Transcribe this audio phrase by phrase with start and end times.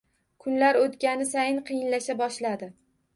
[0.43, 2.71] Kunlar o‘tgani sayin qiyinlasha boshladi.